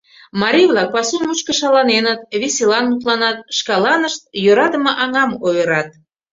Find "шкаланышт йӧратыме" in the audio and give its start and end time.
3.57-4.91